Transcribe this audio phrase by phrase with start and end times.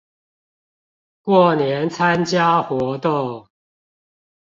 [1.21, 3.45] 過年參加活動